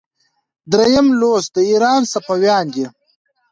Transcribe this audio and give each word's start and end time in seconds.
دریم 0.71 1.07
لوست 1.19 1.49
د 1.55 1.57
ایران 1.69 2.01
صفویان 2.13 2.65
دي. 2.73 2.85